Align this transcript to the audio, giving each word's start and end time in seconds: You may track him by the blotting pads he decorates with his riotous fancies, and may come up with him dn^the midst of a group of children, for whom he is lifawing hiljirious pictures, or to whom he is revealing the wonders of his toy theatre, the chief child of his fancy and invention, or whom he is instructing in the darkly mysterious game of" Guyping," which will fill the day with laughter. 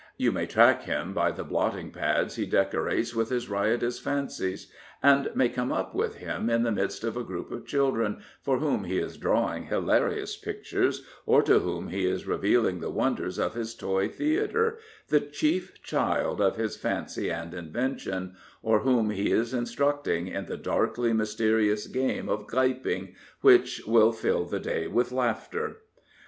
You 0.17 0.31
may 0.31 0.47
track 0.47 0.81
him 0.81 1.13
by 1.13 1.31
the 1.31 1.43
blotting 1.43 1.91
pads 1.91 2.35
he 2.35 2.47
decorates 2.47 3.13
with 3.13 3.29
his 3.29 3.49
riotous 3.49 3.99
fancies, 3.99 4.71
and 5.03 5.29
may 5.35 5.47
come 5.47 5.71
up 5.71 5.93
with 5.93 6.15
him 6.15 6.47
dn^the 6.47 6.73
midst 6.73 7.03
of 7.03 7.15
a 7.15 7.23
group 7.23 7.51
of 7.51 7.67
children, 7.67 8.23
for 8.41 8.57
whom 8.57 8.85
he 8.85 8.97
is 8.97 9.19
lifawing 9.19 9.69
hiljirious 9.69 10.41
pictures, 10.41 11.05
or 11.27 11.43
to 11.43 11.59
whom 11.59 11.89
he 11.89 12.07
is 12.07 12.25
revealing 12.25 12.79
the 12.79 12.89
wonders 12.89 13.37
of 13.37 13.53
his 13.53 13.75
toy 13.75 14.09
theatre, 14.09 14.79
the 15.09 15.19
chief 15.21 15.83
child 15.83 16.41
of 16.41 16.55
his 16.55 16.75
fancy 16.75 17.29
and 17.29 17.53
invention, 17.53 18.33
or 18.63 18.79
whom 18.79 19.11
he 19.11 19.31
is 19.31 19.53
instructing 19.53 20.27
in 20.29 20.47
the 20.47 20.57
darkly 20.57 21.13
mysterious 21.13 21.85
game 21.85 22.27
of" 22.27 22.47
Guyping," 22.51 23.13
which 23.41 23.83
will 23.85 24.11
fill 24.11 24.45
the 24.45 24.59
day 24.59 24.87
with 24.87 25.11
laughter. 25.11 25.77